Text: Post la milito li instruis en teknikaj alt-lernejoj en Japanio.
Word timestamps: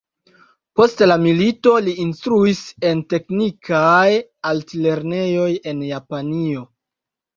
Post 0.79 1.03
la 1.11 1.17
milito 1.25 1.73
li 1.87 1.93
instruis 2.05 2.61
en 2.93 3.03
teknikaj 3.15 4.09
alt-lernejoj 4.53 5.49
en 5.73 5.85
Japanio. 5.93 6.65